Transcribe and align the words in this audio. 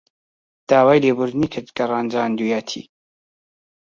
داوای 0.69 1.01
لێبوردنی 1.03 1.47
کرد 1.53 1.69
کە 1.77 1.83
ڕەنجاندوویەتی. 1.91 2.83